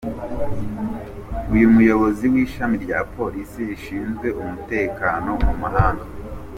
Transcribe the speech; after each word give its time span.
Umuyobozi 1.69 2.25
w’Ishami 2.33 2.75
rya 2.85 2.99
Polisi 3.13 3.59
rishinzwe 3.69 4.27
umutekano 4.41 5.31
mu 5.45 5.53
muhanda. 5.61 6.05